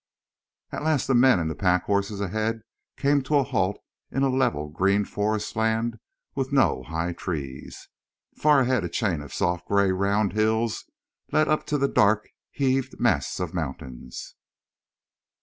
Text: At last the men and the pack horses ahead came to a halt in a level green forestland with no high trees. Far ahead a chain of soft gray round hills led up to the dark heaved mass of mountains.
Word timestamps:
At 0.71 0.81
last 0.81 1.05
the 1.05 1.13
men 1.13 1.37
and 1.37 1.47
the 1.47 1.53
pack 1.53 1.83
horses 1.83 2.21
ahead 2.21 2.63
came 2.97 3.21
to 3.21 3.35
a 3.35 3.43
halt 3.43 3.77
in 4.09 4.23
a 4.23 4.31
level 4.31 4.67
green 4.67 5.05
forestland 5.05 5.99
with 6.33 6.51
no 6.51 6.81
high 6.81 7.13
trees. 7.13 7.87
Far 8.35 8.61
ahead 8.61 8.83
a 8.83 8.89
chain 8.89 9.21
of 9.21 9.31
soft 9.31 9.67
gray 9.67 9.91
round 9.91 10.33
hills 10.33 10.85
led 11.31 11.47
up 11.47 11.67
to 11.67 11.77
the 11.77 11.87
dark 11.87 12.27
heaved 12.49 12.99
mass 12.99 13.39
of 13.39 13.53
mountains. 13.53 14.33